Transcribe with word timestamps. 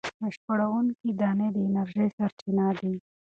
بشپړوونکې 0.21 1.09
دانې 1.19 1.47
د 1.55 1.57
انرژۍ 1.67 2.07
سرچینه 2.17 2.65
دي. 2.79 2.93